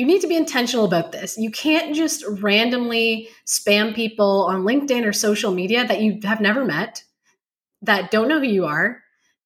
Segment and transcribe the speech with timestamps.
[0.00, 1.36] you need to be intentional about this.
[1.36, 6.64] You can't just randomly spam people on LinkedIn or social media that you have never
[6.64, 7.04] met,
[7.82, 9.02] that don't know who you are,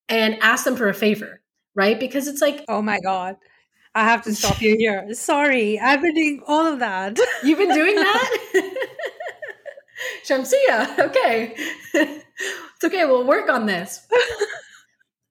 [0.08, 1.40] and ask them for a favor,
[1.74, 1.98] right?
[1.98, 3.34] Because it's like, oh my God.
[3.96, 5.12] I have to stop you here.
[5.14, 7.18] Sorry, I've been doing all of that.
[7.42, 8.40] You've been doing that?
[10.24, 11.54] Shamsiya, okay.
[11.94, 14.06] it's okay, we'll work on this.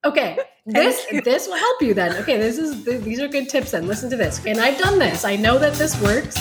[0.04, 2.16] Okay, this this will help you then.
[2.22, 3.86] Okay, this is these are good tips then.
[3.86, 4.40] Listen to this.
[4.40, 5.22] Okay, and I've done this.
[5.22, 6.36] I know that this works.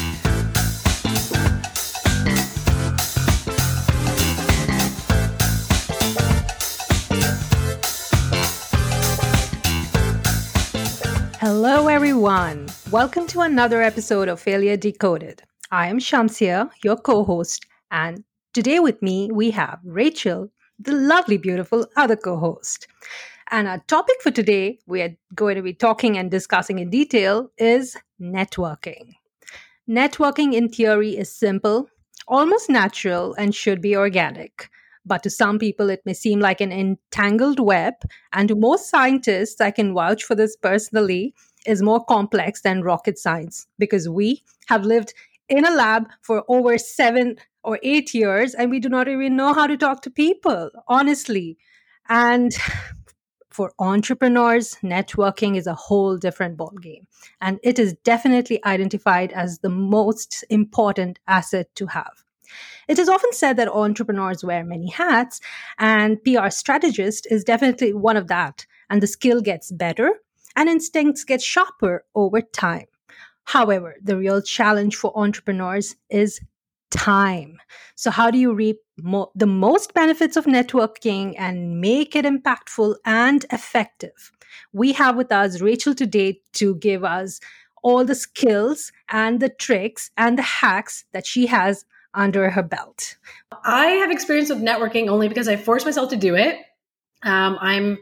[11.42, 12.68] Hello everyone.
[12.92, 15.44] Welcome to another episode of Failure Decoded.
[15.70, 21.86] I am Shamsiya, your co-host, and today with me we have Rachel, the lovely beautiful
[21.98, 22.88] other co-host.
[23.54, 27.52] And our topic for today, we are going to be talking and discussing in detail,
[27.60, 29.14] is networking.
[29.88, 31.88] Networking, in theory, is simple,
[32.28, 34.72] almost natural, and should be organic.
[35.06, 37.94] But to some people, it may seem like an entangled web.
[38.32, 41.36] And to most scientists, I can vouch for this personally,
[41.68, 45.14] is more complex than rocket science because we have lived
[45.48, 49.54] in a lab for over seven or eight years and we do not even know
[49.54, 51.56] how to talk to people, honestly.
[52.10, 52.52] And
[53.54, 57.06] for entrepreneurs, networking is a whole different ballgame.
[57.40, 62.24] And it is definitely identified as the most important asset to have.
[62.88, 65.40] It is often said that entrepreneurs wear many hats,
[65.78, 68.66] and PR strategist is definitely one of that.
[68.90, 70.12] And the skill gets better
[70.56, 72.86] and instincts get sharper over time.
[73.46, 76.40] However, the real challenge for entrepreneurs is
[76.94, 77.58] time.
[77.96, 82.96] So, how do you reap mo- the most benefits of networking and make it impactful
[83.06, 84.32] and effective?
[84.72, 87.40] We have with us Rachel today to give us
[87.82, 93.18] all the skills and the tricks and the hacks that she has under her belt.
[93.66, 96.58] I have experience with networking only because I forced myself to do it.
[97.24, 97.98] Um, I'm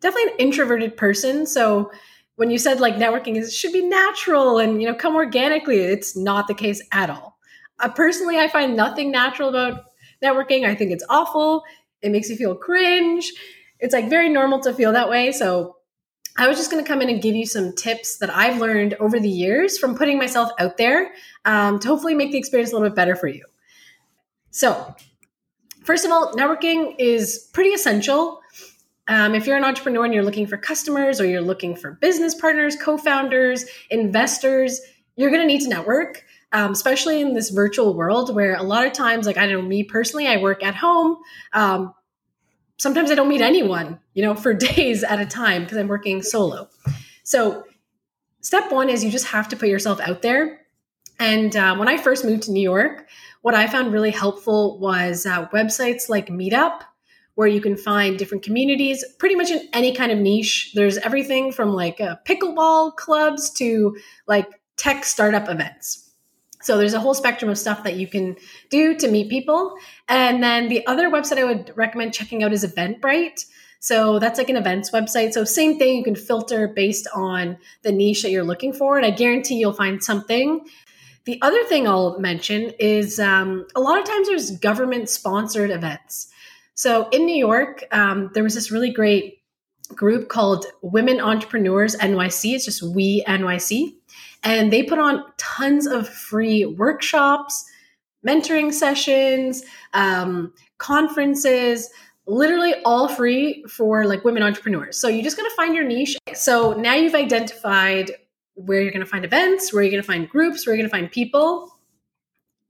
[0.00, 1.90] definitely an introverted person, so
[2.36, 6.16] when you said like networking is should be natural and you know come organically, it's
[6.16, 7.33] not the case at all
[7.80, 9.84] uh, personally, I find nothing natural about
[10.22, 10.64] networking.
[10.64, 11.64] I think it's awful.
[12.02, 13.32] It makes you feel cringe.
[13.80, 15.32] It's like very normal to feel that way.
[15.32, 15.76] So
[16.36, 18.94] I was just going to come in and give you some tips that I've learned
[18.94, 21.12] over the years from putting myself out there
[21.44, 23.44] um, to hopefully make the experience a little bit better for you.
[24.50, 24.94] So,
[25.84, 28.40] first of all, networking is pretty essential.
[29.06, 32.34] Um, if you're an entrepreneur and you're looking for customers or you're looking for business
[32.34, 34.80] partners, co founders, investors,
[35.16, 38.86] you're going to need to network um, especially in this virtual world where a lot
[38.86, 41.18] of times, like I know me personally, I work at home.
[41.52, 41.92] Um,
[42.78, 46.22] sometimes I don't meet anyone, you know, for days at a time because I'm working
[46.22, 46.68] solo.
[47.24, 47.64] So,
[48.40, 50.60] step one is you just have to put yourself out there.
[51.18, 53.08] And uh, when I first moved to New York,
[53.42, 56.82] what I found really helpful was uh, websites like Meetup,
[57.34, 60.70] where you can find different communities pretty much in any kind of niche.
[60.74, 63.96] There's everything from like uh, pickleball clubs to
[64.28, 66.03] like tech startup events.
[66.64, 68.36] So there's a whole spectrum of stuff that you can
[68.70, 69.76] do to meet people.
[70.08, 73.44] And then the other website I would recommend checking out is Eventbrite.
[73.80, 75.34] So that's like an events website.
[75.34, 79.04] So same thing, you can filter based on the niche that you're looking for, and
[79.04, 80.64] I guarantee you'll find something.
[81.26, 86.28] The other thing I'll mention is um, a lot of times there's government sponsored events.
[86.74, 89.42] So in New York, um, there was this really great
[89.94, 92.54] group called Women Entrepreneurs NYC.
[92.54, 93.96] It's just We NYC.
[94.44, 97.64] And they put on tons of free workshops,
[98.26, 99.62] mentoring sessions,
[99.94, 101.90] um, conferences,
[102.26, 104.98] literally all free for like women entrepreneurs.
[104.98, 106.16] So you just got to find your niche.
[106.34, 108.12] So now you've identified
[108.54, 110.90] where you're going to find events, where you're going to find groups, where you're going
[110.90, 111.70] to find people.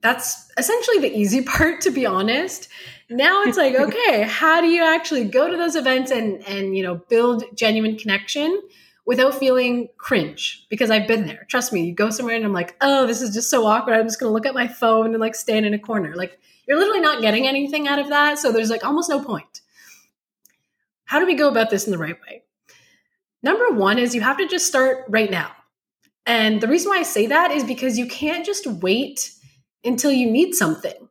[0.00, 2.68] That's essentially the easy part, to be honest.
[3.10, 6.82] Now it's like, okay, how do you actually go to those events and and you
[6.82, 8.60] know build genuine connection?
[9.06, 11.47] Without feeling cringe because I've been there.
[11.48, 13.94] Trust me, you go somewhere and I'm like, oh, this is just so awkward.
[13.94, 16.14] I'm just going to look at my phone and like stand in a corner.
[16.14, 18.38] Like you're literally not getting anything out of that.
[18.38, 19.61] So there's like almost no point.
[21.05, 22.44] How do we go about this in the right way?
[23.43, 25.52] Number one is you have to just start right now.
[26.25, 29.32] And the reason why I say that is because you can't just wait
[29.84, 31.05] until you need something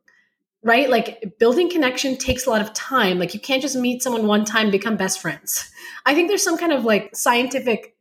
[0.64, 0.88] right?
[0.88, 3.18] Like building connection takes a lot of time.
[3.18, 5.70] Like you can't just meet someone one time, become best friends.
[6.06, 7.93] I think there's some kind of like scientific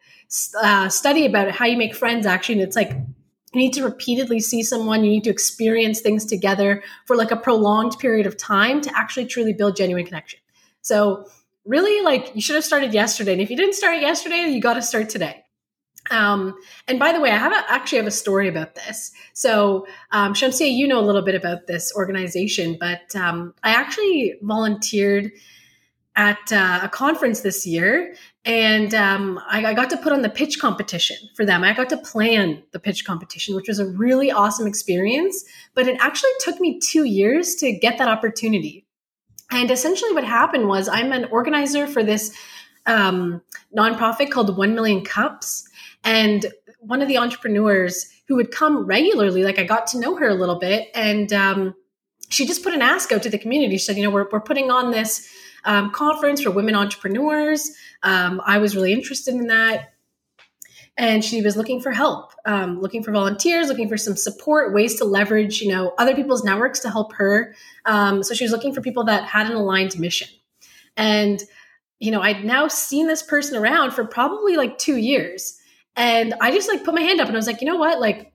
[0.61, 2.55] uh, study about how you make friends actually.
[2.55, 6.83] And it's like, you need to repeatedly see someone, you need to experience things together
[7.05, 10.39] for like a prolonged period of time to actually truly build genuine connection.
[10.81, 11.27] So,
[11.65, 13.33] really, like you should have started yesterday.
[13.33, 15.43] And if you didn't start yesterday, you got to start today.
[16.11, 16.55] Um,
[16.87, 19.11] and by the way, I have a, actually have a story about this.
[19.33, 24.35] So, um, Shamsiya, you know a little bit about this organization, but um, I actually
[24.41, 25.31] volunteered
[26.15, 28.15] at uh, a conference this year,
[28.45, 31.63] and um, I, I, got to put on the pitch competition for them.
[31.63, 35.43] I got to plan the pitch competition, which was a really awesome experience.
[35.73, 38.85] But it actually took me two years to get that opportunity.
[39.49, 42.35] And essentially, what happened was I'm an organizer for this
[42.85, 43.41] um,
[43.75, 45.67] nonprofit called One Million Cups,
[46.03, 46.45] and
[46.79, 50.35] one of the entrepreneurs who would come regularly, like I got to know her a
[50.35, 51.75] little bit, and um,
[52.29, 53.77] she just put an ask out to the community.
[53.77, 55.27] She said, you know, we're, we're putting on this
[55.65, 57.71] um, conference for women entrepreneurs.
[58.03, 59.89] Um, I was really interested in that.
[60.95, 64.95] And she was looking for help, um, looking for volunteers, looking for some support, ways
[64.97, 67.55] to leverage, you know, other people's networks to help her.
[67.85, 70.27] Um, so she was looking for people that had an aligned mission.
[70.95, 71.41] And,
[71.99, 75.59] you know, I'd now seen this person around for probably like two years.
[75.95, 77.99] And I just like put my hand up and I was like, you know what?
[77.99, 78.31] Like,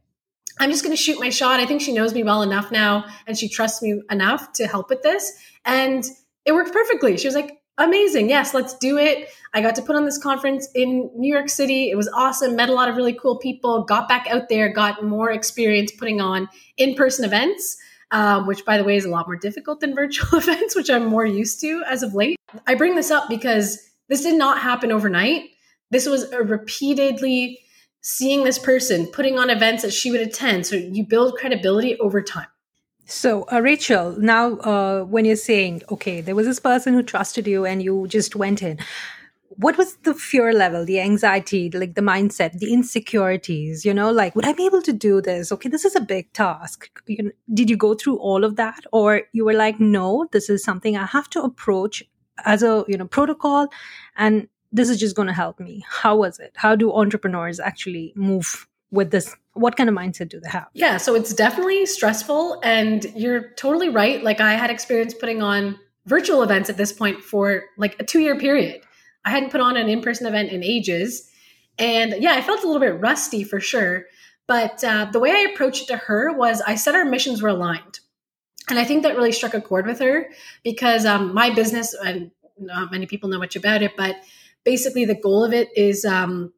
[0.58, 1.60] I'm just going to shoot my shot.
[1.60, 4.90] I think she knows me well enough now and she trusts me enough to help
[4.90, 5.32] with this.
[5.64, 6.04] And
[6.48, 7.18] it worked perfectly.
[7.18, 8.30] She was like, amazing.
[8.30, 9.28] Yes, let's do it.
[9.52, 11.90] I got to put on this conference in New York City.
[11.90, 12.56] It was awesome.
[12.56, 13.84] Met a lot of really cool people.
[13.84, 14.72] Got back out there.
[14.72, 16.48] Got more experience putting on
[16.78, 17.76] in person events,
[18.10, 21.04] um, which, by the way, is a lot more difficult than virtual events, which I'm
[21.04, 22.36] more used to as of late.
[22.66, 23.78] I bring this up because
[24.08, 25.50] this did not happen overnight.
[25.90, 27.60] This was repeatedly
[28.00, 30.66] seeing this person putting on events that she would attend.
[30.66, 32.46] So you build credibility over time.
[33.10, 37.46] So, uh, Rachel, now uh, when you're saying, okay, there was this person who trusted
[37.46, 38.78] you and you just went in,
[39.48, 43.86] what was the fear level, the anxiety, like the mindset, the insecurities?
[43.86, 45.50] You know, like, would I be able to do this?
[45.50, 46.90] Okay, this is a big task.
[47.06, 48.84] You did you go through all of that?
[48.92, 52.02] Or you were like, no, this is something I have to approach
[52.44, 53.68] as a, you know, protocol
[54.18, 55.82] and this is just going to help me.
[55.88, 56.52] How was it?
[56.56, 60.96] How do entrepreneurs actually move with this what kind of mindset do they have yeah
[60.96, 66.42] so it's definitely stressful and you're totally right like i had experience putting on virtual
[66.42, 68.80] events at this point for like a two year period
[69.24, 71.30] i hadn't put on an in-person event in ages
[71.78, 74.04] and yeah i felt a little bit rusty for sure
[74.46, 77.48] but uh, the way i approached it to her was i said our missions were
[77.48, 78.00] aligned
[78.70, 80.28] and i think that really struck a chord with her
[80.62, 84.16] because um, my business and not many people know much about it but
[84.64, 86.52] basically the goal of it is um,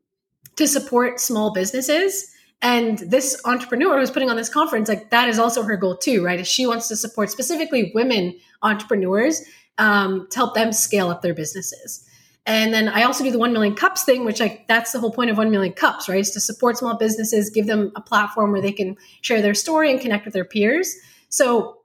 [0.56, 2.29] to support small businesses.
[2.62, 6.24] And this entrepreneur who's putting on this conference, like that is also her goal too,
[6.24, 6.46] right?
[6.46, 9.42] She wants to support specifically women entrepreneurs
[9.78, 12.06] um, to help them scale up their businesses.
[12.46, 15.12] And then I also do the 1 million cups thing, which like that's the whole
[15.12, 16.20] point of 1 million cups, right?
[16.20, 19.90] Is to support small businesses, give them a platform where they can share their story
[19.90, 20.94] and connect with their peers.
[21.28, 21.78] So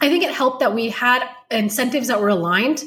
[0.00, 2.84] I think it helped that we had incentives that were aligned.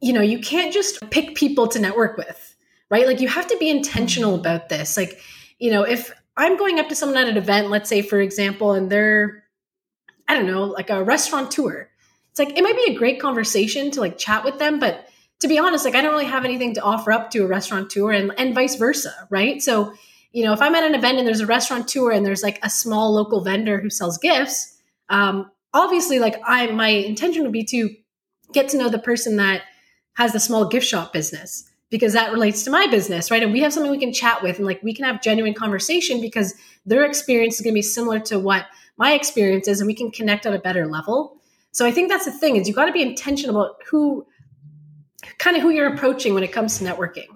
[0.00, 2.48] You know, you can't just pick people to network with
[2.90, 3.06] right?
[3.06, 4.96] Like you have to be intentional about this.
[4.96, 5.20] Like,
[5.58, 8.72] you know, if I'm going up to someone at an event, let's say, for example,
[8.72, 9.44] and they're,
[10.28, 11.90] I don't know, like a restaurant tour,
[12.30, 15.08] it's like it might be a great conversation to like chat with them, but
[15.40, 17.90] to be honest, like I don't really have anything to offer up to a restaurant
[17.90, 19.60] tour and, and vice versa, right?
[19.60, 19.92] So,
[20.32, 22.60] you know, if I'm at an event and there's a restaurant tour and there's like
[22.62, 27.64] a small local vendor who sells gifts, um, obviously, like I, my intention would be
[27.64, 27.94] to
[28.52, 29.62] get to know the person that
[30.14, 33.42] has the small gift shop business because that relates to my business, right?
[33.42, 36.20] And we have something we can chat with and like we can have genuine conversation
[36.20, 36.54] because
[36.84, 40.10] their experience is going to be similar to what my experience is and we can
[40.10, 41.36] connect at a better level.
[41.70, 44.26] So I think that's the thing is you've got to be intentional about who
[45.38, 47.26] kind of who you're approaching when it comes to networking.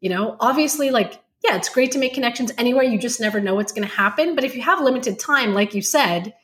[0.00, 2.84] You know, obviously like yeah, it's great to make connections anywhere.
[2.84, 5.74] You just never know what's going to happen, but if you have limited time like
[5.74, 6.34] you said,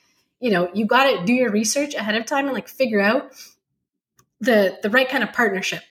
[0.40, 3.32] you know, you got to do your research ahead of time and like figure out
[4.40, 5.82] the the right kind of partnership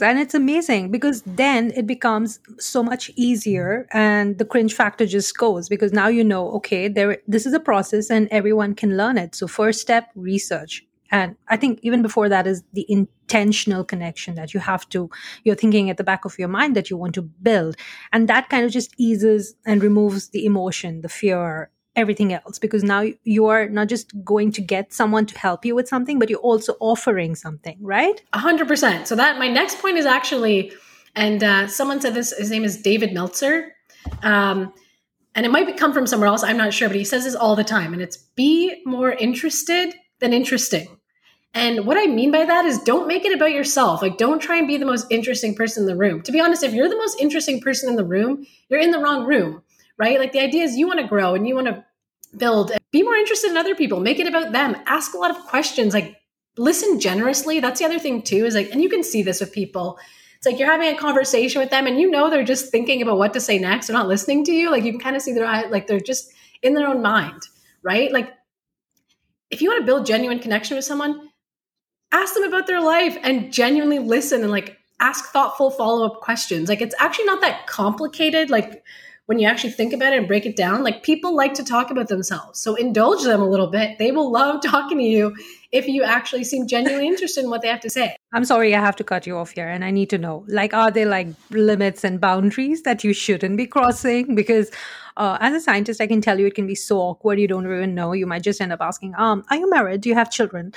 [0.00, 5.36] and it's amazing because then it becomes so much easier and the cringe factor just
[5.36, 9.18] goes because now you know okay there this is a process and everyone can learn
[9.18, 9.34] it.
[9.34, 10.84] So first step research.
[11.10, 15.10] And i think even before that is the intentional connection that you have to
[15.44, 17.76] you're thinking at the back of your mind that you want to build.
[18.12, 22.82] And that kind of just eases and removes the emotion the fear everything else because
[22.82, 26.30] now you are not just going to get someone to help you with something but
[26.30, 28.22] you're also offering something right?
[28.34, 30.72] 100% so that my next point is actually
[31.14, 33.74] and uh, someone said this his name is david meltzer.
[34.22, 34.72] Um,
[35.34, 37.56] and it might come from somewhere else i'm not sure but he says this all
[37.56, 40.88] the time and it's be more interested than interesting.
[41.52, 44.00] And what I mean by that is don't make it about yourself.
[44.00, 46.22] Like, don't try and be the most interesting person in the room.
[46.22, 48.98] To be honest, if you're the most interesting person in the room, you're in the
[48.98, 49.62] wrong room
[50.02, 50.18] right?
[50.22, 51.84] Like the idea is you want to grow and you want to
[52.42, 52.72] build.
[52.90, 54.00] Be more interested in other people.
[54.00, 54.70] Make it about them.
[54.86, 55.94] Ask a lot of questions.
[55.98, 56.08] Like
[56.56, 57.60] listen generously.
[57.60, 58.42] That's the other thing too.
[58.44, 59.98] Is like, and you can see this with people
[60.42, 63.16] It's like you're having a conversation with them and you know they're just thinking about
[63.16, 63.86] what to say next.
[63.86, 64.72] They're not listening to you.
[64.72, 66.32] Like you can kind of see their eye, like they're just
[66.62, 67.40] in their own mind,
[67.84, 68.10] right?
[68.10, 68.32] Like
[69.50, 71.30] if you want to build genuine connection with someone,
[72.10, 76.68] ask them about their life and genuinely listen and like ask thoughtful follow-up questions.
[76.68, 78.50] Like it's actually not that complicated.
[78.50, 78.82] Like
[79.26, 81.90] when you actually think about it and break it down, like people like to talk
[81.90, 82.58] about themselves.
[82.58, 83.98] So indulge them a little bit.
[83.98, 85.36] They will love talking to you
[85.70, 88.16] if you actually seem genuinely interested in what they have to say.
[88.32, 90.74] I'm sorry, I have to cut you off here, and I need to know like,
[90.74, 94.34] are there like limits and boundaries that you shouldn't be crossing?
[94.34, 94.70] Because
[95.16, 97.38] uh, as a scientist, I can tell you it can be so awkward.
[97.38, 98.12] You don't even know.
[98.12, 100.00] You might just end up asking, um, Are you married?
[100.00, 100.72] Do you have children?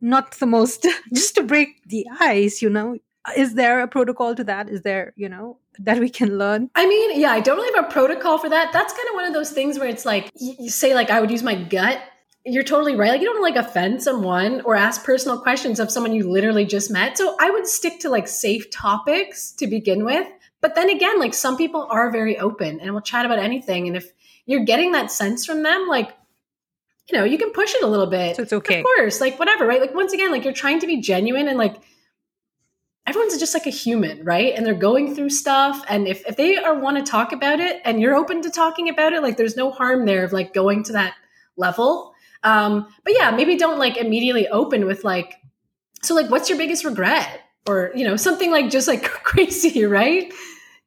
[0.00, 2.98] Not the most, just to break the ice, you know.
[3.36, 4.68] Is there a protocol to that?
[4.68, 6.70] Is there, you know, that we can learn?
[6.74, 8.72] I mean, yeah, I don't really have a protocol for that.
[8.72, 11.30] That's kind of one of those things where it's like, you say, like, I would
[11.30, 12.00] use my gut
[12.44, 13.10] you're totally right.
[13.10, 16.90] Like you don't like offend someone or ask personal questions of someone you literally just
[16.90, 17.18] met.
[17.18, 20.26] So I would stick to like safe topics to begin with.
[20.62, 23.88] But then again, like some people are very open and will chat about anything.
[23.88, 24.10] And if
[24.46, 26.14] you're getting that sense from them, like,
[27.10, 28.36] you know, you can push it a little bit.
[28.36, 28.78] So it's okay.
[28.78, 29.20] Of course.
[29.20, 29.80] Like whatever, right?
[29.80, 31.76] Like once again, like you're trying to be genuine and like
[33.10, 34.54] everyone's just like a human, right?
[34.56, 35.84] And they're going through stuff.
[35.88, 38.88] And if, if they are want to talk about it and you're open to talking
[38.88, 41.14] about it, like there's no harm there of like going to that
[41.56, 42.10] level
[42.42, 45.36] um, but yeah, maybe don't like immediately open with like,
[46.02, 47.40] so like, what's your biggest regret?
[47.66, 50.32] Or, you know, something like just like crazy, right?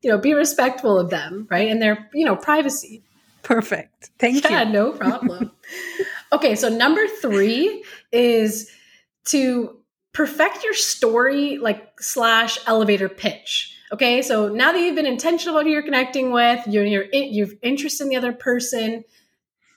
[0.01, 1.69] You know, be respectful of them, right?
[1.69, 3.03] And their, you know, privacy.
[3.43, 4.09] Perfect.
[4.19, 4.49] Thank you.
[4.49, 4.73] yeah, you.
[4.73, 5.51] no problem.
[6.31, 8.69] okay, so number three is
[9.25, 9.77] to
[10.13, 13.75] perfect your story, like slash elevator pitch.
[13.91, 17.55] Okay, so now that you've been intentional about who you're connecting with, you're, you're you've
[17.61, 19.03] interested in the other person,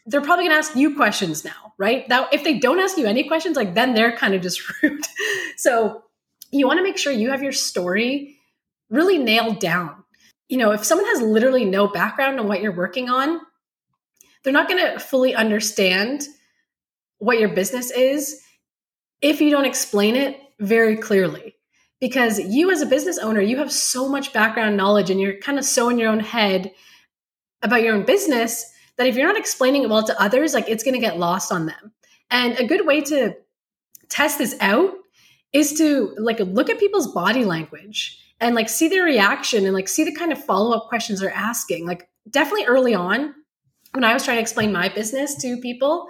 [0.07, 2.09] they're probably going to ask you questions now, right?
[2.09, 5.05] Now, if they don't ask you any questions, like then they're kind of just rude.
[5.57, 6.03] so
[6.51, 8.37] you want to make sure you have your story
[8.89, 10.05] really nailed down.
[10.49, 13.41] You know, if someone has literally no background on what you're working on,
[14.45, 16.23] they're not going to fully understand
[17.19, 18.41] what your business is
[19.21, 21.55] if you don't explain it very clearly.
[21.99, 25.59] Because you, as a business owner, you have so much background knowledge and you're kind
[25.59, 26.73] of so in your own head
[27.63, 30.85] about your own business that if you're not explaining it well to others, like it's
[30.85, 31.93] going to get lost on them.
[32.31, 33.35] And a good way to
[34.11, 34.93] test this out
[35.53, 39.89] is to like look at people's body language and like see their reaction and like
[39.89, 41.87] see the kind of follow-up questions they're asking.
[41.87, 43.35] Like definitely early on
[43.93, 46.09] when I was trying to explain my business to people,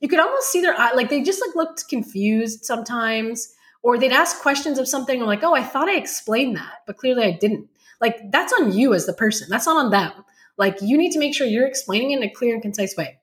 [0.00, 4.12] you could almost see their eye like they just like looked confused sometimes or they'd
[4.12, 7.32] ask questions of something I'm like, "Oh, I thought I explained that, but clearly I
[7.32, 7.68] didn't."
[8.00, 9.48] Like that's on you as the person.
[9.50, 10.12] That's not on them.
[10.58, 13.18] Like you need to make sure you're explaining it in a clear and concise way.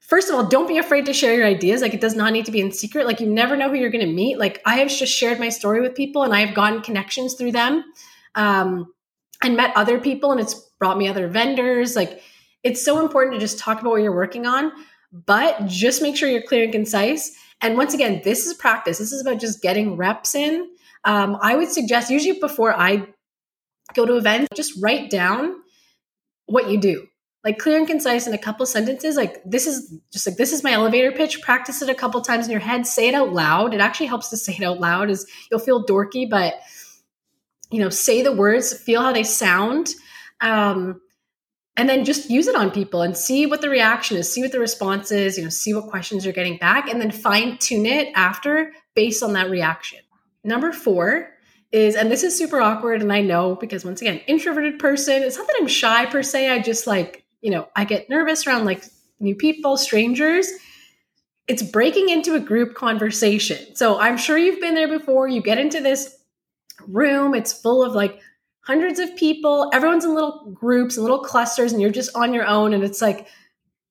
[0.00, 1.80] First of all, don't be afraid to share your ideas.
[1.80, 3.06] Like it does not need to be in secret.
[3.06, 4.38] Like you never know who you're going to meet.
[4.38, 7.52] Like I have just shared my story with people and I have gotten connections through
[7.52, 7.84] them
[8.34, 8.92] um,
[9.42, 11.96] and met other people and it's brought me other vendors.
[11.96, 12.22] Like
[12.62, 14.72] it's so important to just talk about what you're working on,
[15.14, 17.36] but just make sure you're clear and concise.
[17.60, 18.98] And once again, this is practice.
[18.98, 20.68] This is about just getting reps in.
[21.04, 23.06] Um, I would suggest usually before I
[23.94, 25.54] go to events, just write down
[26.46, 27.06] what you do
[27.44, 30.64] like clear and concise in a couple sentences like this is just like this is
[30.64, 33.74] my elevator pitch practice it a couple times in your head say it out loud
[33.74, 36.54] it actually helps to say it out loud is you'll feel dorky but
[37.70, 39.90] you know say the words feel how they sound
[40.40, 41.00] um,
[41.76, 44.52] and then just use it on people and see what the reaction is see what
[44.52, 47.86] the response is you know see what questions you're getting back and then fine tune
[47.86, 49.98] it after based on that reaction
[50.44, 51.34] number four
[51.74, 55.24] is, and this is super awkward, and I know because once again, introverted person.
[55.24, 56.48] It's not that I'm shy per se.
[56.48, 58.84] I just like, you know, I get nervous around like
[59.18, 60.48] new people, strangers.
[61.48, 63.74] It's breaking into a group conversation.
[63.74, 65.26] So I'm sure you've been there before.
[65.26, 66.16] You get into this
[66.86, 68.20] room, it's full of like
[68.64, 69.70] hundreds of people.
[69.72, 72.72] Everyone's in little groups and little clusters, and you're just on your own.
[72.72, 73.28] And it's like,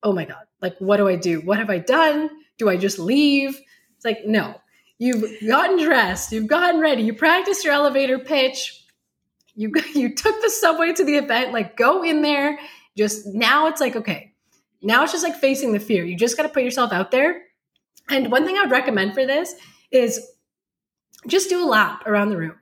[0.04, 1.42] oh my God, like, what do I do?
[1.42, 2.30] What have I done?
[2.58, 3.60] Do I just leave?
[3.96, 4.56] It's like, no,
[5.04, 8.86] You've gotten dressed, you've gotten ready, you practiced your elevator pitch,
[9.54, 12.58] you you took the subway to the event, like go in there.
[12.96, 14.34] Just now it's like, okay,
[14.82, 16.06] now it's just like facing the fear.
[16.06, 17.42] You just got to put yourself out there.
[18.10, 19.56] And one thing I would recommend for this
[19.92, 20.26] is
[21.28, 22.56] just do a lap around the room.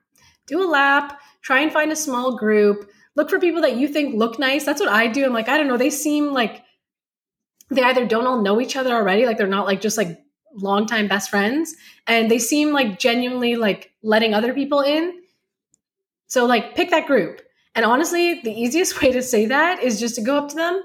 [0.48, 4.16] Do a lap, try and find a small group, look for people that you think
[4.16, 4.64] look nice.
[4.64, 5.26] That's what I do.
[5.26, 6.64] I'm like, I don't know, they seem like
[7.70, 10.20] they either don't all know each other already, like they're not like just like
[10.54, 11.76] longtime best friends
[12.08, 15.22] and they seem like genuinely like letting other people in.
[16.28, 17.42] So like pick that group.
[17.76, 20.82] And honestly, the easiest way to say that is just to go up to them.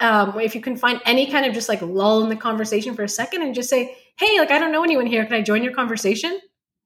[0.00, 3.04] Um, if you can find any kind of just like lull in the conversation for
[3.04, 5.24] a second and just say, Hey, like I don't know anyone here.
[5.24, 6.40] Can I join your conversation?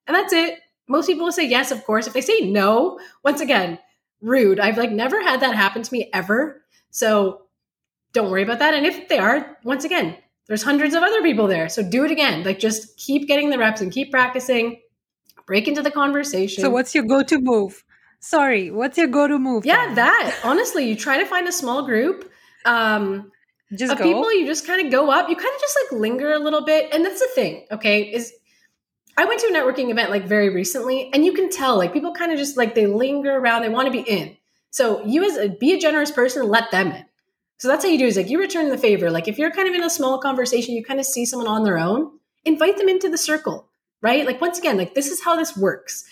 [0.06, 0.58] And that's it.
[0.88, 2.06] Most people will say yes, of course.
[2.06, 3.78] If they say no, once again,
[4.20, 4.60] rude.
[4.60, 6.62] I've like never had that happen to me ever.
[6.90, 7.42] So
[8.12, 8.74] don't worry about that.
[8.74, 10.16] And if they are, once again,
[10.48, 11.68] there's hundreds of other people there.
[11.68, 12.44] So do it again.
[12.44, 14.80] Like just keep getting the reps and keep practicing.
[15.46, 16.62] Break into the conversation.
[16.62, 17.84] So what's your go-to move?
[18.20, 19.66] Sorry, what's your go-to move?
[19.66, 20.38] Yeah, that.
[20.42, 22.30] Honestly, you try to find a small group.
[22.64, 23.30] Um
[23.74, 24.04] just of go?
[24.04, 25.28] people you just kind of go up.
[25.28, 26.92] You kind of just like linger a little bit.
[26.92, 28.02] And that's the thing, okay?
[28.02, 28.32] Is
[29.16, 32.12] I went to a networking event like very recently, and you can tell like people
[32.12, 34.36] kind of just like they linger around, they want to be in.
[34.70, 37.04] So you as a be a generous person, let them in.
[37.58, 39.10] So that's how you do is like you return the favor.
[39.10, 41.64] Like if you're kind of in a small conversation, you kind of see someone on
[41.64, 42.10] their own,
[42.44, 43.70] invite them into the circle,
[44.02, 44.26] right?
[44.26, 46.04] Like once again, like this is how this works.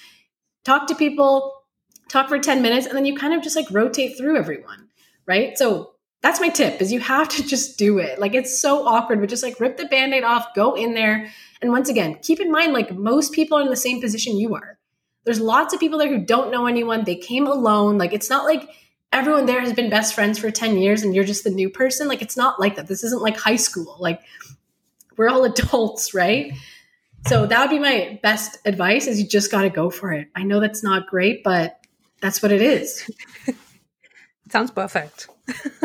[0.64, 1.52] Talk to people,
[2.08, 4.88] talk for 10 minutes, and then you kind of just like rotate through everyone,
[5.26, 5.58] right?
[5.58, 5.93] So
[6.24, 8.18] that's my tip is you have to just do it.
[8.18, 11.30] Like it's so awkward, but just like rip the band-aid off, go in there.
[11.60, 14.54] And once again, keep in mind like most people are in the same position you
[14.54, 14.78] are.
[15.24, 17.04] There's lots of people there who don't know anyone.
[17.04, 17.98] They came alone.
[17.98, 18.66] Like it's not like
[19.12, 22.08] everyone there has been best friends for 10 years and you're just the new person.
[22.08, 22.86] Like it's not like that.
[22.86, 23.98] This isn't like high school.
[24.00, 24.22] Like
[25.18, 26.54] we're all adults, right?
[27.26, 30.28] So that would be my best advice is you just got to go for it.
[30.34, 31.84] I know that's not great, but
[32.22, 33.10] that's what it is.
[34.50, 35.28] Sounds perfect.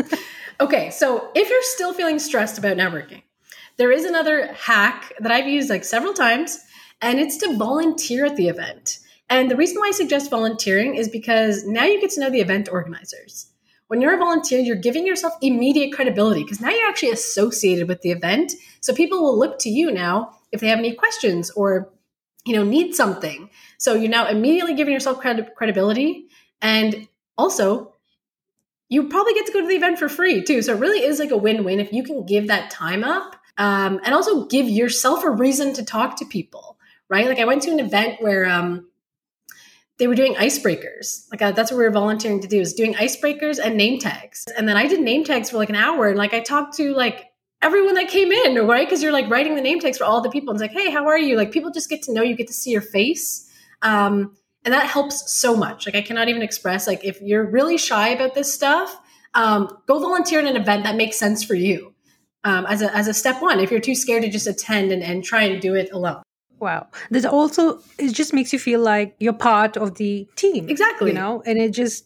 [0.60, 3.24] okay, so if you're still feeling stressed about networking,
[3.78, 6.60] there is another hack that I've used like several times,
[7.02, 9.00] and it's to volunteer at the event.
[9.30, 12.42] And the reason why I suggest volunteering is because now you get to know the
[12.42, 13.48] event organizers.
[13.88, 18.02] When you're a volunteer, you're giving yourself immediate credibility because now you're actually associated with
[18.02, 18.54] the event.
[18.82, 21.92] So people will look to you now if they have any questions or
[22.46, 23.50] you know need something.
[23.78, 26.28] So you're now immediately giving yourself credibility
[26.62, 27.96] and also
[28.90, 30.62] you probably get to go to the event for free too.
[30.62, 33.36] So it really is like a win win if you can give that time up
[33.58, 36.78] um, and also give yourself a reason to talk to people,
[37.08, 37.28] right?
[37.28, 38.90] Like I went to an event where um,
[40.00, 41.28] they were doing icebreakers.
[41.30, 44.46] Like uh, that's what we were volunteering to do is doing icebreakers and name tags.
[44.58, 46.94] And then I did name tags for like an hour and like I talked to
[46.94, 47.26] like
[47.62, 48.88] everyone that came in, right?
[48.88, 50.52] Because you're like writing the name tags for all the people.
[50.52, 51.36] And it's like, hey, how are you?
[51.36, 53.52] Like people just get to know you, get to see your face.
[53.82, 54.36] Um,
[54.70, 55.88] and that helps so much.
[55.88, 58.96] Like i cannot even express like if you're really shy about this stuff
[59.34, 61.96] um, go volunteer in an event that makes sense for you.
[62.44, 65.02] Um, as, a, as a step one if you're too scared to just attend and,
[65.02, 66.22] and try and do it alone.
[66.60, 66.88] Wow.
[67.10, 71.10] This also it just makes you feel like you're part of the team exactly.
[71.10, 71.42] you know?
[71.48, 72.06] And it just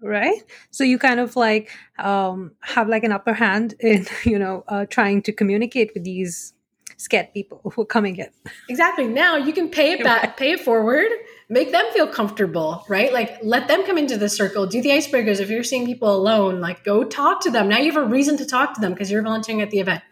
[0.00, 0.40] right?
[0.70, 4.86] So you kind of like um, have like an upper hand in you know uh,
[4.86, 6.54] trying to communicate with these
[6.98, 8.30] scared people who are coming in.
[8.68, 9.08] Exactly.
[9.08, 11.10] Now you can pay it back pay it forward
[11.48, 13.12] make them feel comfortable, right?
[13.12, 15.40] Like let them come into the circle, do the icebreakers.
[15.40, 17.68] If you're seeing people alone, like go talk to them.
[17.68, 20.02] Now you have a reason to talk to them because you're volunteering at the event.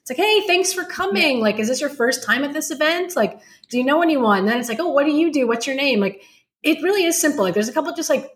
[0.00, 1.40] It's like, hey, thanks for coming.
[1.40, 3.16] Like, is this your first time at this event?
[3.16, 4.40] Like, do you know anyone?
[4.40, 5.48] And then it's like, oh, what do you do?
[5.48, 5.98] What's your name?
[5.98, 6.22] Like,
[6.62, 7.42] it really is simple.
[7.42, 8.30] Like, there's a couple just like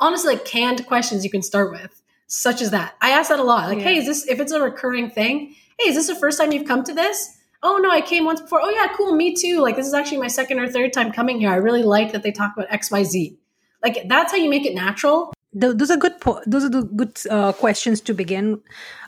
[0.00, 2.96] honestly like canned questions you can start with, such as that.
[3.00, 3.68] I ask that a lot.
[3.68, 3.84] Like, yeah.
[3.84, 5.54] hey, is this if it's a recurring thing?
[5.78, 7.37] Hey, is this the first time you've come to this?
[7.62, 8.60] Oh no, I came once before.
[8.62, 9.60] Oh yeah, cool, me too.
[9.60, 11.50] Like this is actually my second or third time coming here.
[11.50, 13.38] I really like that they talk about X, Y, Z.
[13.82, 15.32] Like that's how you make it natural.
[15.54, 16.20] Those are good.
[16.20, 18.60] Po- those are the good uh, questions to begin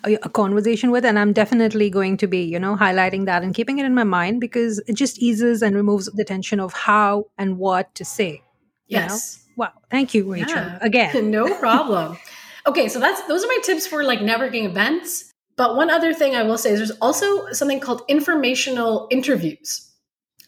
[0.05, 3.55] a, a, conversation with, and I'm definitely going to be, you know, highlighting that and
[3.55, 7.27] keeping it in my mind because it just eases and removes the tension of how
[7.37, 8.43] and what to say.
[8.89, 9.37] Yes.
[9.37, 9.65] Know?
[9.65, 9.73] Wow.
[9.91, 10.57] Thank you, Rachel.
[10.57, 10.79] Yeah.
[10.81, 12.17] Again, no problem.
[12.67, 15.30] okay, so that's those are my tips for like networking events.
[15.61, 19.93] But one other thing I will say is there's also something called informational interviews.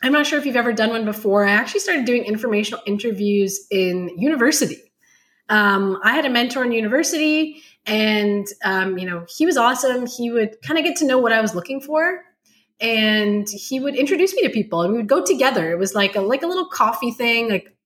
[0.03, 1.45] I'm not sure if you've ever done one before.
[1.45, 4.79] I actually started doing informational interviews in university.
[5.51, 10.07] Um, I had a mentor in university, and um, you know he was awesome.
[10.07, 12.23] He would kind of get to know what I was looking for,
[12.81, 15.73] and he would introduce me to people, and we would go together.
[15.73, 17.77] It was like a like a little coffee thing, like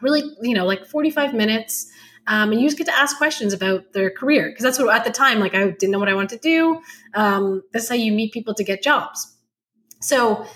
[0.00, 1.90] really you know like 45 minutes
[2.26, 4.48] um, and you just get to ask questions about their career.
[4.48, 6.80] Because that's what at the time like i didn't know what i wanted to do.
[7.14, 9.32] Um, that's how you meet people to get jobs.
[10.00, 10.46] So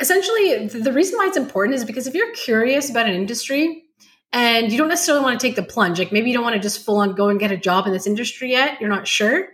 [0.00, 3.84] essentially the reason why it's important is because if you're curious about an industry
[4.32, 6.60] and you don't necessarily want to take the plunge like maybe you don't want to
[6.60, 9.48] just full on go and get a job in this industry yet you're not sure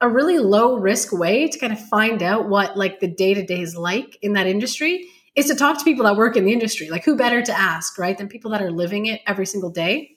[0.00, 3.44] a really low risk way to kind of find out what like the day to
[3.44, 6.52] day is like in that industry is to talk to people that work in the
[6.52, 6.90] industry.
[6.90, 10.16] Like who better to ask right than people that are living it every single day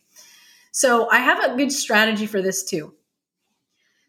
[0.77, 2.93] so I have a good strategy for this too.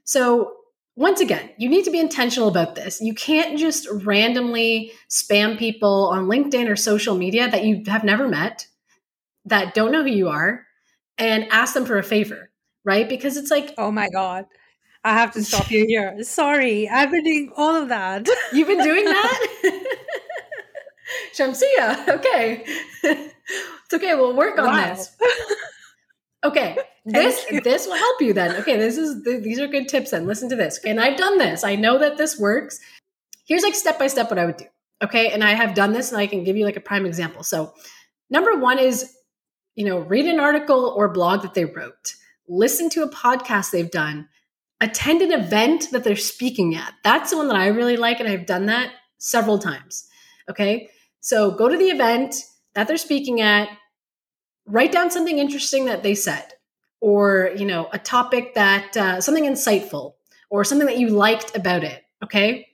[0.04, 0.52] So
[0.96, 3.00] once again, you need to be intentional about this.
[3.00, 8.28] You can't just randomly spam people on LinkedIn or social media that you have never
[8.28, 8.66] met,
[9.46, 10.66] that don't know who you are,
[11.16, 12.50] and ask them for a favor,
[12.84, 13.08] right?
[13.08, 14.44] Because it's like, oh my God.
[15.02, 16.22] I have to stop you here.
[16.22, 18.28] Sorry, I've been doing all of that.
[18.52, 19.46] You've been doing that?
[21.34, 22.08] Shamsiya.
[22.16, 22.62] Okay.
[23.04, 24.14] it's okay.
[24.14, 24.94] We'll work on Wow.
[24.94, 25.16] this.
[26.48, 26.76] Okay.
[27.04, 28.54] This this will help you then.
[28.56, 30.26] Okay, this is th- these are good tips then.
[30.26, 30.78] Listen to this.
[30.78, 31.64] Okay, and I've done this.
[31.64, 32.80] I know that this works.
[33.46, 34.66] Here's like step by step what I would do.
[35.02, 37.42] Okay, and I have done this and I can give you like a prime example.
[37.44, 37.72] So,
[38.28, 39.16] number 1 is
[39.78, 42.16] you know, read an article or blog that they wrote.
[42.48, 44.28] Listen to a podcast they've done.
[44.80, 46.94] Attend an event that they're speaking at.
[47.04, 50.08] That's the one that I really like and I've done that several times.
[50.50, 50.90] Okay?
[51.20, 52.34] So, go to the event
[52.74, 53.68] that they're speaking at,
[54.68, 56.52] write down something interesting that they said
[57.00, 60.14] or you know a topic that uh, something insightful
[60.50, 62.66] or something that you liked about it okay?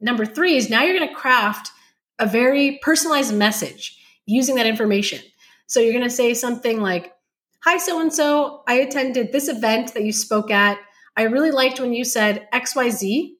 [0.00, 1.70] Number three is now you're going to craft
[2.18, 5.20] a very personalized message using that information.
[5.66, 7.12] So you're going to say something like
[7.60, 10.78] hi so and so i attended this event that you spoke at.
[11.16, 13.32] I really liked when you said xyz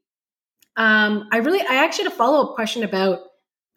[0.76, 3.20] um, i really i actually had a follow-up question about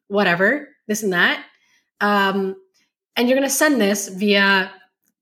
[0.08, 1.44] whatever this and that.
[2.02, 2.56] Um,
[3.15, 4.71] and you're going to send this via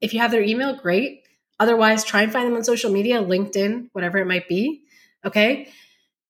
[0.02, 1.24] if you have their email great.
[1.60, 4.84] Otherwise try and find them on social media linkedin whatever it might be
[5.26, 5.70] okay?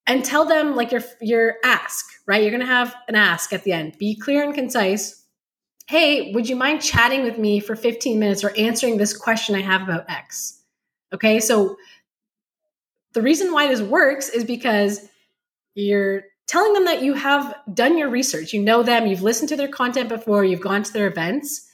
[0.08, 2.42] And tell them like your your ask right?
[2.42, 3.98] You're going to have an ask at the end.
[3.98, 5.26] Be clear and concise.
[5.88, 9.62] Hey would you mind chatting with me for 15 minutes or answering this question i
[9.62, 10.60] have about x
[11.14, 11.40] okay?
[11.40, 11.78] So
[13.14, 15.08] the reason why this works is because
[15.76, 19.56] you're telling them that you have done your research you know them you've listened to
[19.56, 21.70] their content before you've gone to their events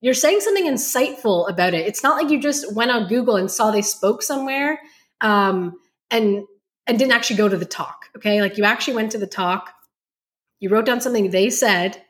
[0.00, 1.86] you're saying something insightful about it.
[1.86, 4.80] It's not like you just went on Google and saw they spoke somewhere
[5.20, 5.78] um,
[6.10, 6.44] and
[6.86, 8.06] and didn't actually go to the talk.
[8.16, 9.72] Okay, like you actually went to the talk,
[10.60, 12.02] you wrote down something they said,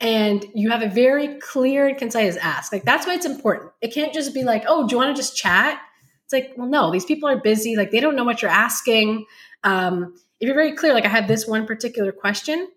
[0.00, 2.72] and you have a very clear and concise ask.
[2.72, 3.72] Like that's why it's important.
[3.80, 5.80] It can't just be like, oh, do you want to just chat?
[6.24, 7.76] It's like, well, no, these people are busy.
[7.76, 9.26] Like they don't know what you're asking.
[9.62, 12.68] Um, if you're very clear, like I had this one particular question,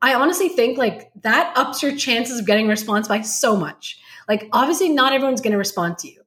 [0.00, 3.98] I honestly think like that ups your chances of getting a response by so much.
[4.28, 6.22] Like obviously not everyone's going to respond to you.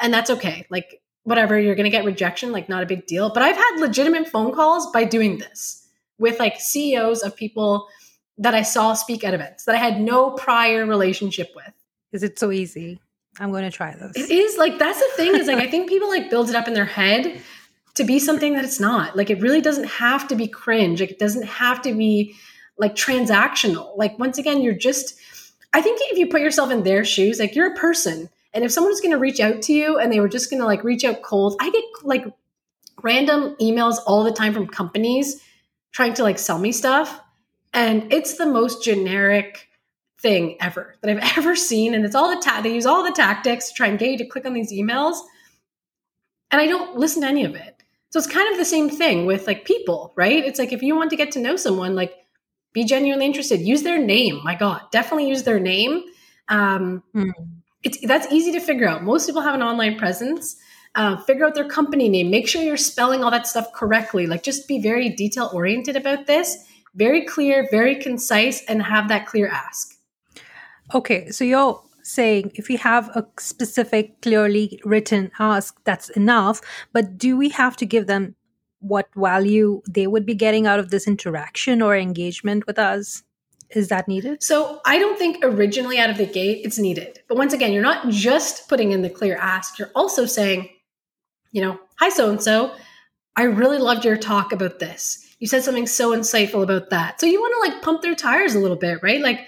[0.00, 0.66] And that's okay.
[0.70, 3.30] Like whatever, you're going to get rejection, like not a big deal.
[3.32, 7.88] But I've had legitimate phone calls by doing this with like CEOs of people
[8.38, 11.72] that I saw speak at events that I had no prior relationship with.
[12.12, 13.00] Is it so easy?
[13.40, 14.12] I'm going to try this.
[14.16, 16.68] It is like that's the thing is like I think people like build it up
[16.68, 17.40] in their head
[17.94, 19.16] to be something that it's not.
[19.16, 21.00] Like it really doesn't have to be cringe.
[21.00, 22.34] Like it doesn't have to be
[22.76, 23.96] like transactional.
[23.96, 25.18] Like once again, you're just
[25.72, 28.30] I think if you put yourself in their shoes, like you're a person.
[28.52, 30.66] And if someone's going to reach out to you and they were just going to
[30.66, 32.24] like reach out cold, I get like
[33.02, 35.42] random emails all the time from companies
[35.90, 37.20] trying to like sell me stuff.
[37.72, 39.68] And it's the most generic
[40.20, 41.94] thing ever that I've ever seen.
[41.94, 44.18] And it's all the ta- they use all the tactics to try and get you
[44.18, 45.16] to click on these emails.
[46.52, 47.73] And I don't listen to any of it.
[48.14, 50.44] So it's kind of the same thing with like people, right?
[50.44, 52.14] It's like if you want to get to know someone, like
[52.72, 53.60] be genuinely interested.
[53.60, 54.40] Use their name.
[54.44, 56.04] My God, definitely use their name.
[56.48, 57.30] Um, Hmm.
[57.82, 59.02] it's that's easy to figure out.
[59.02, 60.54] Most people have an online presence.
[60.94, 62.30] Uh, figure out their company name.
[62.30, 64.28] Make sure you're spelling all that stuff correctly.
[64.28, 66.56] Like just be very detail oriented about this.
[66.94, 69.92] Very clear, very concise, and have that clear ask.
[70.94, 76.60] Okay, so you're saying if we have a specific, clearly written ask, that's enough.
[76.92, 78.36] But do we have to give them
[78.80, 83.22] what value they would be getting out of this interaction or engagement with us?
[83.70, 84.42] Is that needed?
[84.42, 87.20] So I don't think originally out of the gate it's needed.
[87.26, 90.68] But once again, you're not just putting in the clear ask, you're also saying,
[91.50, 92.74] you know, hi, so and so,
[93.36, 95.34] I really loved your talk about this.
[95.40, 97.20] You said something so insightful about that.
[97.20, 99.20] So you want to like pump their tires a little bit, right?
[99.20, 99.40] Like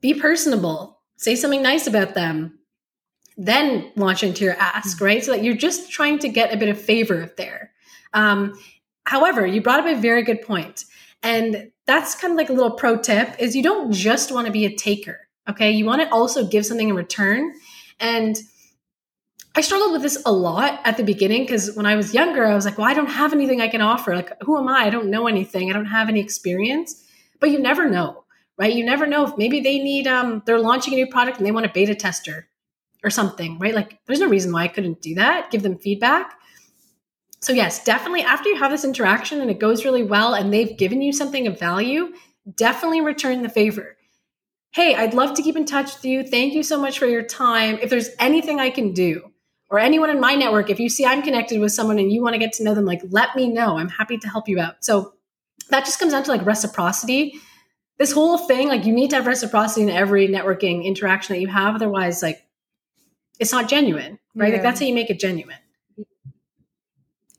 [0.00, 0.91] be personable,
[1.22, 2.58] say something nice about them,
[3.36, 5.24] then launch into your ask, right?
[5.24, 7.70] So that you're just trying to get a bit of favor there.
[8.12, 8.58] Um,
[9.04, 10.84] however, you brought up a very good point.
[11.22, 14.52] And that's kind of like a little pro tip is you don't just want to
[14.52, 15.20] be a taker.
[15.48, 15.70] Okay.
[15.70, 17.52] You want to also give something in return.
[18.00, 18.36] And
[19.54, 22.54] I struggled with this a lot at the beginning because when I was younger, I
[22.54, 24.16] was like, well, I don't have anything I can offer.
[24.16, 24.86] Like, who am I?
[24.86, 25.70] I don't know anything.
[25.70, 27.04] I don't have any experience.
[27.38, 28.21] But you never know,
[28.58, 28.74] right?
[28.74, 31.52] You never know if maybe they need, um, they're launching a new product and they
[31.52, 32.48] want a beta tester
[33.04, 33.74] or something, right?
[33.74, 36.34] Like, there's no reason why I couldn't do that, give them feedback.
[37.40, 40.76] So, yes, definitely after you have this interaction and it goes really well and they've
[40.76, 42.12] given you something of value,
[42.56, 43.96] definitely return the favor.
[44.70, 46.22] Hey, I'd love to keep in touch with you.
[46.22, 47.78] Thank you so much for your time.
[47.82, 49.32] If there's anything I can do,
[49.72, 52.34] or anyone in my network, if you see I'm connected with someone and you want
[52.34, 53.78] to get to know them, like let me know.
[53.78, 54.84] I'm happy to help you out.
[54.84, 55.14] So
[55.70, 57.40] that just comes down to like reciprocity.
[57.98, 61.48] This whole thing, like you need to have reciprocity in every networking interaction that you
[61.48, 61.74] have.
[61.74, 62.44] Otherwise, like
[63.38, 64.52] it's not genuine, right?
[64.52, 65.56] Like that's how you make it genuine.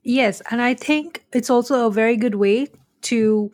[0.04, 2.68] Yes, and I think it's also a very good way
[3.04, 3.52] to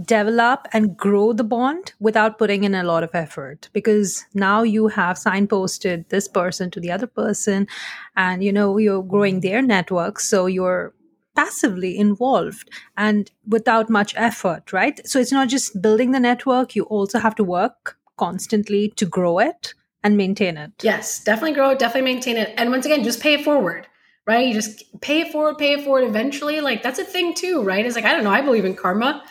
[0.00, 4.88] develop and grow the bond without putting in a lot of effort because now you
[4.88, 7.66] have signposted this person to the other person
[8.16, 10.94] and you know you're growing their network so you're
[11.34, 15.06] passively involved and without much effort right?
[15.06, 19.38] So it's not just building the network you also have to work constantly to grow
[19.38, 20.72] it and maintain it.
[20.82, 22.54] Yes definitely grow it definitely maintain it.
[22.56, 23.86] And once again just pay it forward
[24.24, 24.46] right?
[24.46, 26.04] You just pay it forward pay it forward.
[26.04, 27.84] Eventually like that's a thing too right?
[27.84, 29.22] It's like i don't know i believe in karma.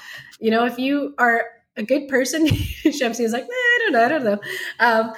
[0.42, 1.46] You know, if you are
[1.78, 4.40] a good person, Shamsi is like, I don't know, I don't know.
[4.80, 5.14] Um,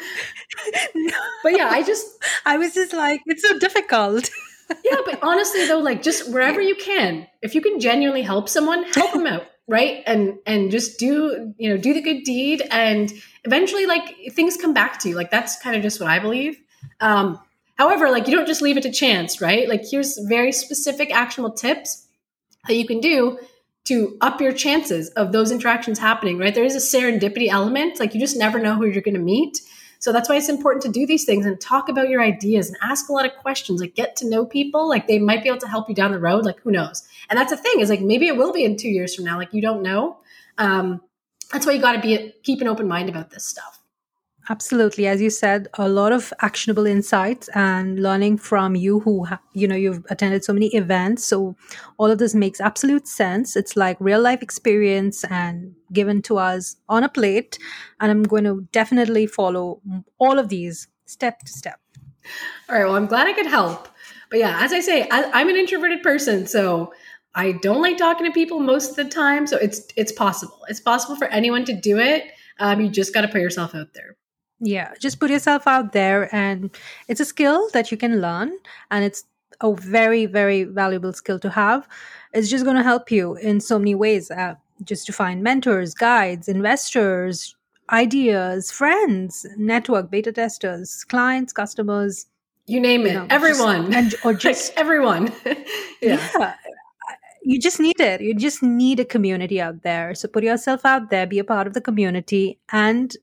[1.44, 2.06] but yeah, I just,
[2.46, 4.30] I was just like, it's so difficult.
[4.84, 8.84] yeah, but honestly though, like just wherever you can, if you can genuinely help someone,
[8.94, 10.04] help them out, right?
[10.06, 13.12] And and just do you know do the good deed, and
[13.44, 15.16] eventually like things come back to you.
[15.16, 16.58] Like that's kind of just what I believe.
[17.00, 17.40] Um,
[17.76, 19.68] however, like you don't just leave it to chance, right?
[19.68, 22.08] Like here's very specific actionable tips
[22.68, 23.40] that you can do
[23.86, 26.56] to up your chances of those interactions happening, right?
[26.56, 28.00] There is a serendipity element.
[28.00, 29.60] Like you just never know who you're going to meet.
[30.04, 32.76] So that's why it's important to do these things and talk about your ideas and
[32.82, 34.90] ask a lot of questions, like get to know people.
[34.90, 36.44] Like they might be able to help you down the road.
[36.44, 37.08] Like who knows?
[37.30, 39.38] And that's the thing is like maybe it will be in two years from now.
[39.38, 40.18] Like you don't know.
[40.58, 41.00] Um,
[41.54, 43.80] that's why you got to be keep an open mind about this stuff.
[44.50, 45.08] Absolutely.
[45.08, 49.68] As you said, a lot of actionable insights and learning from you who, ha- you
[49.70, 51.24] know, you've attended so many events.
[51.24, 51.56] So
[51.98, 53.56] all of this makes absolute sense.
[53.56, 57.58] It's like real life experience and given to us on a plate.
[58.02, 59.82] And I'm going to definitely follow
[60.18, 61.80] all of these step to step.
[62.68, 62.86] All right.
[62.86, 63.88] Well, I'm glad I could help.
[64.30, 66.48] But yeah, as I say, I, I'm an introverted person.
[66.48, 66.94] So
[67.34, 69.48] I don't like talking to people most of the time.
[69.48, 70.66] So it's, it's possible.
[70.68, 72.26] It's possible for anyone to do it.
[72.60, 74.18] Um, you just got to put yourself out there.
[74.66, 76.70] Yeah, just put yourself out there, and
[77.10, 78.54] it's a skill that you can learn,
[78.90, 79.26] and it's
[79.60, 81.86] a very, very valuable skill to have.
[82.34, 85.94] It's just going to help you in so many ways, uh, just to find mentors,
[85.94, 87.56] guides, investors,
[87.90, 92.28] ideas, friends, network, beta testers, clients, customers.
[92.66, 95.34] You name it, you know, everyone, just, and, or just like everyone.
[95.46, 96.30] yeah.
[96.40, 96.56] yeah
[97.44, 98.22] you just need it.
[98.22, 100.16] You just need a community out there.
[100.16, 103.16] So put yourself out there, be a part of the community, and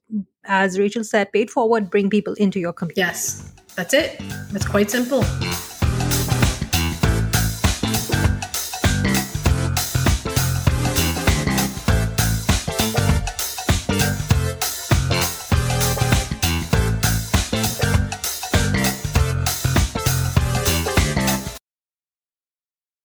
[0.45, 3.01] as Rachel said, pay it forward, bring people into your community.
[3.01, 4.17] Yes, that's it.
[4.55, 5.25] It's quite simple.